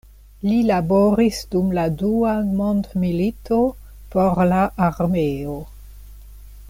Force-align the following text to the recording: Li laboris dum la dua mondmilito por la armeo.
Li 0.51 0.55
laboris 0.67 1.41
dum 1.51 1.67
la 1.79 1.83
dua 1.99 2.33
mondmilito 2.61 3.61
por 4.17 4.43
la 4.55 4.63
armeo. 4.89 5.61